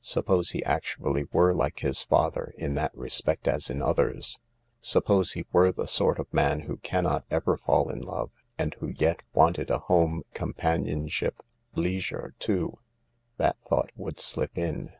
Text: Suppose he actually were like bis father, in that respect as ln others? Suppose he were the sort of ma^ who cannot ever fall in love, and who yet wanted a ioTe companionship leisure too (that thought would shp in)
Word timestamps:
Suppose 0.00 0.50
he 0.50 0.64
actually 0.64 1.26
were 1.30 1.54
like 1.54 1.82
bis 1.82 2.02
father, 2.02 2.52
in 2.58 2.74
that 2.74 2.92
respect 2.96 3.46
as 3.46 3.68
ln 3.68 3.80
others? 3.80 4.40
Suppose 4.80 5.34
he 5.34 5.46
were 5.52 5.70
the 5.70 5.86
sort 5.86 6.18
of 6.18 6.28
ma^ 6.32 6.62
who 6.62 6.78
cannot 6.78 7.24
ever 7.30 7.56
fall 7.56 7.88
in 7.88 8.00
love, 8.00 8.32
and 8.58 8.74
who 8.80 8.88
yet 8.88 9.22
wanted 9.34 9.70
a 9.70 9.78
ioTe 9.78 10.22
companionship 10.34 11.44
leisure 11.76 12.34
too 12.40 12.74
(that 13.36 13.56
thought 13.60 13.92
would 13.94 14.16
shp 14.16 14.58
in) 14.58 14.90